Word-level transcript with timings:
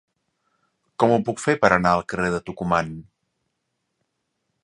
Com 1.03 1.13
ho 1.15 1.19
puc 1.27 1.41
fer 1.43 1.55
per 1.65 1.71
anar 1.75 1.91
al 1.97 2.03
carrer 2.13 2.33
de 2.37 2.41
Tucumán? 2.47 2.91